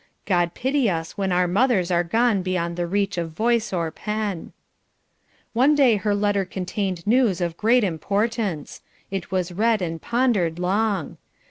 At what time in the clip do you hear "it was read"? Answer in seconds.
9.11-9.79